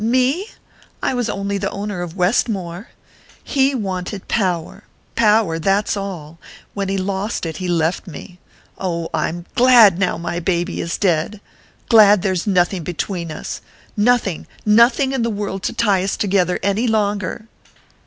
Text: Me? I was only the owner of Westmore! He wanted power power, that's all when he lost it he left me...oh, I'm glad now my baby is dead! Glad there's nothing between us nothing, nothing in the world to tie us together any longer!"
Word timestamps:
Me? 0.03 0.47
I 1.03 1.13
was 1.13 1.29
only 1.29 1.59
the 1.59 1.69
owner 1.69 2.01
of 2.01 2.15
Westmore! 2.17 2.87
He 3.43 3.75
wanted 3.75 4.27
power 4.27 4.85
power, 5.13 5.59
that's 5.59 5.95
all 5.95 6.39
when 6.73 6.89
he 6.89 6.97
lost 6.97 7.45
it 7.45 7.57
he 7.57 7.67
left 7.67 8.07
me...oh, 8.07 9.09
I'm 9.13 9.45
glad 9.53 9.99
now 9.99 10.17
my 10.17 10.39
baby 10.39 10.81
is 10.81 10.97
dead! 10.97 11.39
Glad 11.87 12.23
there's 12.23 12.47
nothing 12.47 12.83
between 12.83 13.31
us 13.31 13.61
nothing, 13.95 14.47
nothing 14.65 15.11
in 15.11 15.21
the 15.21 15.29
world 15.29 15.61
to 15.69 15.73
tie 15.73 16.03
us 16.03 16.17
together 16.17 16.57
any 16.63 16.87
longer!" 16.87 17.45